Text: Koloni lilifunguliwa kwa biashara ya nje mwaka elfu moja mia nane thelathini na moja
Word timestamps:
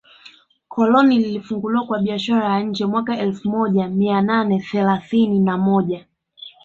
Koloni 0.67 1.17
lilifunguliwa 1.19 1.85
kwa 1.85 1.99
biashara 1.99 2.45
ya 2.45 2.59
nje 2.63 2.85
mwaka 2.85 3.17
elfu 3.19 3.49
moja 3.49 3.87
mia 3.87 4.21
nane 4.21 4.59
thelathini 4.59 5.39
na 5.39 5.57
moja 5.57 6.05